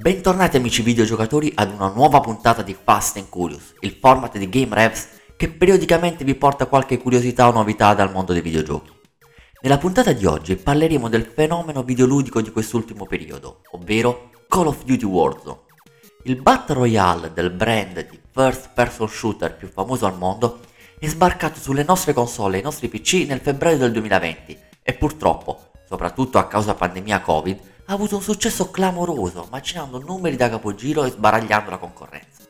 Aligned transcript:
Bentornati 0.00 0.56
amici 0.56 0.80
videogiocatori 0.80 1.52
ad 1.54 1.74
una 1.74 1.88
nuova 1.88 2.20
puntata 2.20 2.62
di 2.62 2.74
Fast 2.74 3.18
and 3.18 3.28
Curious, 3.28 3.74
il 3.80 3.98
format 4.00 4.38
di 4.38 4.48
Game 4.48 4.74
Revs 4.74 5.08
che 5.36 5.50
periodicamente 5.50 6.24
vi 6.24 6.34
porta 6.36 6.64
qualche 6.64 6.96
curiosità 6.96 7.46
o 7.46 7.52
novità 7.52 7.92
dal 7.92 8.10
mondo 8.10 8.32
dei 8.32 8.40
videogiochi. 8.40 8.90
Nella 9.60 9.76
puntata 9.76 10.14
di 10.14 10.24
oggi 10.24 10.56
parleremo 10.56 11.10
del 11.10 11.26
fenomeno 11.26 11.82
videoludico 11.82 12.40
di 12.40 12.50
quest'ultimo 12.50 13.04
periodo, 13.04 13.60
ovvero 13.72 14.30
Call 14.48 14.68
of 14.68 14.84
Duty 14.84 15.04
Warzone. 15.04 15.60
Il 16.22 16.40
Battle 16.40 16.76
Royale 16.76 17.34
del 17.34 17.50
brand 17.50 18.08
di 18.08 18.18
first 18.32 18.70
person 18.72 19.06
shooter 19.06 19.54
più 19.54 19.68
famoso 19.68 20.06
al 20.06 20.16
mondo 20.16 20.60
è 20.98 21.06
sbarcato 21.08 21.60
sulle 21.60 21.84
nostre 21.84 22.14
console 22.14 22.56
e 22.56 22.60
i 22.60 22.64
nostri 22.64 22.88
PC 22.88 23.26
nel 23.28 23.40
febbraio 23.40 23.76
del 23.76 23.92
2020 23.92 24.58
e 24.82 24.94
purtroppo, 24.94 25.72
soprattutto 25.86 26.38
a 26.38 26.46
causa 26.46 26.72
pandemia 26.72 27.20
Covid, 27.20 27.68
ha 27.90 27.94
avuto 27.94 28.14
un 28.14 28.22
successo 28.22 28.70
clamoroso, 28.70 29.48
macinando 29.50 29.98
numeri 29.98 30.36
da 30.36 30.48
capogiro 30.48 31.02
e 31.02 31.10
sbaragliando 31.10 31.70
la 31.70 31.78
concorrenza. 31.78 32.44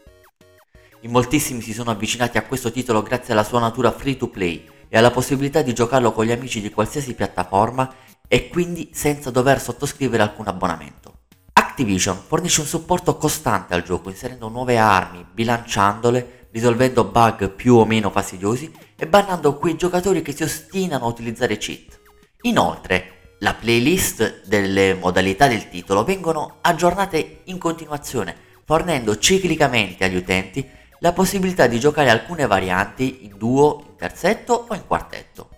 In 1.00 1.10
moltissimi 1.10 1.62
si 1.62 1.72
sono 1.72 1.90
avvicinati 1.90 2.36
a 2.36 2.42
questo 2.42 2.70
titolo 2.70 3.00
grazie 3.00 3.32
alla 3.32 3.42
sua 3.42 3.58
natura 3.58 3.90
free 3.90 4.18
to 4.18 4.28
play 4.28 4.68
e 4.86 4.98
alla 4.98 5.10
possibilità 5.10 5.62
di 5.62 5.72
giocarlo 5.72 6.12
con 6.12 6.26
gli 6.26 6.30
amici 6.30 6.60
di 6.60 6.68
qualsiasi 6.68 7.14
piattaforma 7.14 7.90
e 8.28 8.50
quindi 8.50 8.90
senza 8.92 9.30
dover 9.30 9.62
sottoscrivere 9.62 10.22
alcun 10.22 10.46
abbonamento. 10.46 11.20
Activision 11.54 12.18
fornisce 12.18 12.60
un 12.60 12.66
supporto 12.66 13.16
costante 13.16 13.72
al 13.72 13.82
gioco 13.82 14.10
inserendo 14.10 14.50
nuove 14.50 14.76
armi, 14.76 15.24
bilanciandole 15.32 16.48
risolvendo 16.52 17.04
bug 17.04 17.48
più 17.48 17.76
o 17.76 17.86
meno 17.86 18.10
fastidiosi 18.10 18.70
e 18.94 19.06
bannando 19.06 19.56
quei 19.56 19.76
giocatori 19.76 20.20
che 20.20 20.36
si 20.36 20.42
ostinano 20.42 21.06
a 21.06 21.08
utilizzare 21.08 21.56
cheat. 21.56 21.98
Inoltre, 22.42 23.19
la 23.42 23.54
playlist 23.54 24.42
delle 24.44 24.94
modalità 24.94 25.46
del 25.46 25.70
titolo 25.70 26.04
vengono 26.04 26.58
aggiornate 26.60 27.40
in 27.44 27.56
continuazione, 27.58 28.36
fornendo 28.64 29.18
ciclicamente 29.18 30.04
agli 30.04 30.16
utenti 30.16 30.68
la 30.98 31.12
possibilità 31.12 31.66
di 31.66 31.80
giocare 31.80 32.10
alcune 32.10 32.46
varianti 32.46 33.24
in 33.24 33.38
duo, 33.38 33.82
in 33.88 33.96
terzetto 33.96 34.66
o 34.68 34.74
in 34.74 34.86
quartetto. 34.86 35.48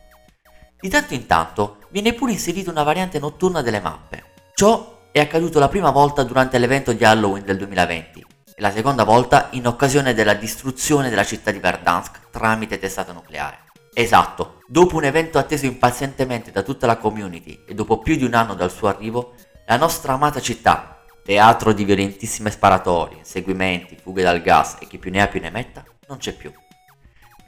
Di 0.78 0.88
tanto 0.88 1.14
in 1.14 1.26
tanto 1.26 1.78
viene 1.90 2.12
pure 2.12 2.32
inserita 2.32 2.70
una 2.70 2.84
variante 2.84 3.18
notturna 3.18 3.62
delle 3.62 3.80
mappe. 3.80 4.24
Ciò 4.54 5.08
è 5.10 5.18
accaduto 5.18 5.58
la 5.58 5.68
prima 5.68 5.90
volta 5.90 6.22
durante 6.22 6.58
l'evento 6.58 6.92
di 6.92 7.04
Halloween 7.04 7.44
del 7.44 7.56
2020, 7.56 8.24
e 8.54 8.60
la 8.60 8.70
seconda 8.70 9.02
volta 9.02 9.48
in 9.52 9.66
occasione 9.66 10.14
della 10.14 10.34
distruzione 10.34 11.10
della 11.10 11.24
città 11.24 11.50
di 11.50 11.58
Verdansk 11.58 12.30
tramite 12.30 12.78
testata 12.78 13.12
nucleare. 13.12 13.71
Esatto, 13.94 14.60
dopo 14.66 14.96
un 14.96 15.04
evento 15.04 15.36
atteso 15.36 15.66
impazientemente 15.66 16.50
da 16.50 16.62
tutta 16.62 16.86
la 16.86 16.96
community 16.96 17.62
e 17.66 17.74
dopo 17.74 17.98
più 17.98 18.16
di 18.16 18.24
un 18.24 18.32
anno 18.32 18.54
dal 18.54 18.70
suo 18.70 18.88
arrivo, 18.88 19.34
la 19.66 19.76
nostra 19.76 20.14
amata 20.14 20.40
città, 20.40 21.02
teatro 21.22 21.74
di 21.74 21.84
violentissime 21.84 22.50
sparatorie, 22.50 23.18
inseguimenti, 23.18 23.98
fughe 24.00 24.22
dal 24.22 24.40
gas 24.40 24.78
e 24.80 24.86
chi 24.86 24.96
più 24.96 25.10
ne 25.10 25.20
ha 25.20 25.28
più 25.28 25.40
ne 25.40 25.50
metta, 25.50 25.84
non 26.08 26.16
c'è 26.16 26.32
più. 26.32 26.50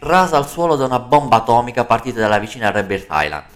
Rasa 0.01 0.37
al 0.37 0.47
suolo 0.47 0.77
da 0.77 0.85
una 0.85 0.99
bomba 0.99 1.37
atomica 1.37 1.87
partita 1.87 2.21
dalla 2.21 2.39
vicina 2.39 2.71
Rebirth 2.71 3.07
Island. 3.09 3.47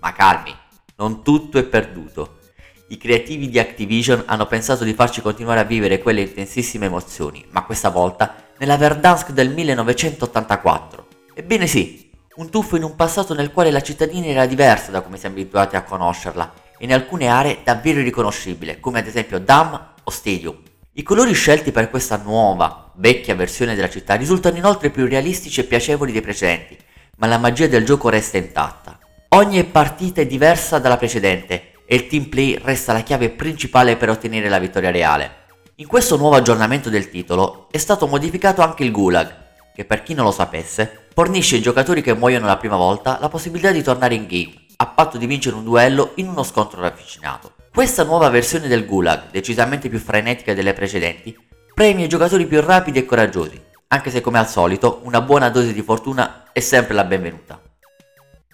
Ma 0.00 0.12
calmi, 0.12 0.54
non 0.96 1.22
tutto 1.22 1.56
è 1.56 1.64
perduto. 1.64 2.40
I 2.88 2.98
creativi 2.98 3.48
di 3.48 3.58
Activision 3.58 4.24
hanno 4.26 4.44
pensato 4.44 4.84
di 4.84 4.92
farci 4.92 5.22
continuare 5.22 5.60
a 5.60 5.64
vivere 5.64 5.98
quelle 6.00 6.20
intensissime 6.20 6.86
emozioni, 6.86 7.46
ma 7.52 7.64
questa 7.64 7.88
volta 7.88 8.34
nella 8.58 8.76
Verdansk 8.76 9.30
del 9.30 9.48
1984. 9.48 11.05
Ebbene 11.38 11.66
sì, 11.66 12.10
un 12.36 12.48
tuffo 12.48 12.76
in 12.76 12.82
un 12.82 12.96
passato 12.96 13.34
nel 13.34 13.52
quale 13.52 13.70
la 13.70 13.82
cittadina 13.82 14.24
era 14.24 14.46
diversa 14.46 14.90
da 14.90 15.02
come 15.02 15.18
siamo 15.18 15.34
abituati 15.34 15.76
a 15.76 15.82
conoscerla, 15.82 16.54
e 16.78 16.84
in 16.86 16.94
alcune 16.94 17.26
aree 17.26 17.58
davvero 17.62 18.00
irriconoscibile, 18.00 18.80
come 18.80 19.00
ad 19.00 19.06
esempio 19.06 19.38
Dam 19.38 19.92
o 20.02 20.10
Stadium. 20.10 20.56
I 20.94 21.02
colori 21.02 21.34
scelti 21.34 21.72
per 21.72 21.90
questa 21.90 22.16
nuova, 22.16 22.90
vecchia 22.94 23.34
versione 23.34 23.74
della 23.74 23.90
città 23.90 24.14
risultano 24.14 24.56
inoltre 24.56 24.88
più 24.88 25.06
realistici 25.06 25.60
e 25.60 25.64
piacevoli 25.64 26.10
dei 26.10 26.22
precedenti, 26.22 26.74
ma 27.18 27.26
la 27.26 27.36
magia 27.36 27.66
del 27.66 27.84
gioco 27.84 28.08
resta 28.08 28.38
intatta. 28.38 28.98
Ogni 29.28 29.62
partita 29.64 30.22
è 30.22 30.26
diversa 30.26 30.78
dalla 30.78 30.96
precedente 30.96 31.82
e 31.86 31.96
il 31.96 32.06
team 32.06 32.30
play 32.30 32.58
resta 32.62 32.94
la 32.94 33.02
chiave 33.02 33.28
principale 33.28 33.96
per 33.96 34.08
ottenere 34.08 34.48
la 34.48 34.58
vittoria 34.58 34.90
reale. 34.90 35.44
In 35.74 35.86
questo 35.86 36.16
nuovo 36.16 36.36
aggiornamento 36.36 36.88
del 36.88 37.10
titolo 37.10 37.68
è 37.70 37.76
stato 37.76 38.06
modificato 38.06 38.62
anche 38.62 38.84
il 38.84 38.90
Gulag, 38.90 39.44
che 39.74 39.84
per 39.84 40.02
chi 40.02 40.14
non 40.14 40.24
lo 40.24 40.32
sapesse, 40.32 41.05
fornisce 41.16 41.54
ai 41.54 41.62
giocatori 41.62 42.02
che 42.02 42.12
muoiono 42.12 42.44
la 42.44 42.58
prima 42.58 42.76
volta 42.76 43.16
la 43.18 43.30
possibilità 43.30 43.70
di 43.70 43.82
tornare 43.82 44.14
in 44.14 44.26
game, 44.26 44.52
a 44.76 44.86
patto 44.86 45.16
di 45.16 45.24
vincere 45.24 45.56
un 45.56 45.64
duello 45.64 46.12
in 46.16 46.28
uno 46.28 46.42
scontro 46.42 46.78
ravvicinato. 46.82 47.54
Questa 47.72 48.04
nuova 48.04 48.28
versione 48.28 48.68
del 48.68 48.84
Gulag, 48.84 49.30
decisamente 49.30 49.88
più 49.88 49.98
frenetica 49.98 50.52
delle 50.52 50.74
precedenti, 50.74 51.34
premia 51.72 52.04
i 52.04 52.08
giocatori 52.08 52.44
più 52.44 52.60
rapidi 52.60 52.98
e 52.98 53.06
coraggiosi, 53.06 53.58
anche 53.88 54.10
se 54.10 54.20
come 54.20 54.38
al 54.38 54.46
solito 54.46 55.00
una 55.04 55.22
buona 55.22 55.48
dose 55.48 55.72
di 55.72 55.80
fortuna 55.80 56.50
è 56.52 56.60
sempre 56.60 56.92
la 56.92 57.04
benvenuta. 57.04 57.62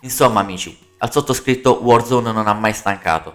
Insomma 0.02 0.38
amici, 0.38 0.78
al 0.98 1.10
sottoscritto 1.10 1.80
Warzone 1.82 2.30
non 2.30 2.46
ha 2.46 2.54
mai 2.54 2.74
stancato. 2.74 3.34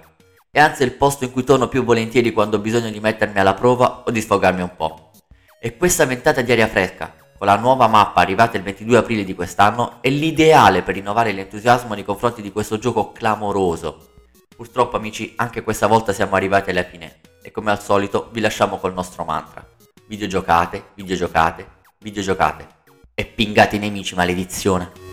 E 0.51 0.59
anzi 0.61 0.83
è 0.83 0.85
il 0.85 0.93
posto 0.93 1.25
in 1.25 1.33
cui 1.33 1.43
torno 1.43 1.67
più 1.67 1.83
volentieri 1.83 2.31
quando 2.31 2.55
ho 2.55 2.61
bisogno 2.61 2.89
di 2.89 3.01
mettermi 3.01 3.39
alla 3.39 3.55
prova 3.55 4.03
o 4.05 4.09
di 4.09 4.21
sfogarmi 4.21 4.61
un 4.61 4.73
po'. 4.77 5.11
E 5.59 5.75
questa 5.75 6.05
ventata 6.05 6.39
di 6.39 6.51
aria 6.53 6.67
fresca, 6.67 7.13
con 7.37 7.47
la 7.47 7.55
nuova 7.55 7.87
mappa 7.87 8.21
arrivata 8.21 8.57
il 8.57 8.63
22 8.63 8.97
aprile 8.97 9.23
di 9.23 9.35
quest'anno, 9.35 10.01
è 10.01 10.09
l'ideale 10.09 10.81
per 10.81 10.95
rinnovare 10.95 11.31
l'entusiasmo 11.31 11.93
nei 11.93 12.03
confronti 12.03 12.41
di 12.41 12.51
questo 12.51 12.79
gioco 12.79 13.11
clamoroso. 13.11 14.09
Purtroppo 14.55 14.97
amici, 14.97 15.33
anche 15.35 15.61
questa 15.61 15.85
volta 15.85 16.13
siamo 16.13 16.35
arrivati 16.35 16.71
alla 16.71 16.83
fine 16.83 17.19
e 17.43 17.51
come 17.51 17.69
al 17.69 17.81
solito 17.81 18.29
vi 18.31 18.39
lasciamo 18.39 18.77
col 18.77 18.93
nostro 18.93 19.23
mantra. 19.23 19.63
Videogiocate, 20.07 20.87
videogiocate, 20.95 21.69
videogiocate 21.99 22.67
e 23.13 23.25
pingate 23.25 23.75
i 23.75 23.79
nemici 23.79 24.15
maledizione. 24.15 25.06